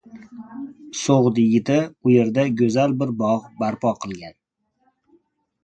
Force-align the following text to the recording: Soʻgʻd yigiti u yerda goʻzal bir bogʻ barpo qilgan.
Soʻgʻd 1.01 1.41
yigiti 1.41 1.75
u 2.07 2.13
yerda 2.13 2.47
goʻzal 2.63 2.97
bir 3.03 3.13
bogʻ 3.21 3.47
barpo 3.63 3.95
qilgan. 4.07 4.37